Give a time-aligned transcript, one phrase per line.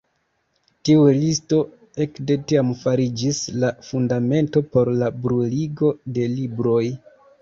[0.87, 1.59] Tiu listo
[2.05, 6.85] ekde tiam fariĝis la fundamento por la bruligo de libroj.